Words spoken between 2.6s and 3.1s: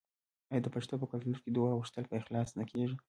کیږي؟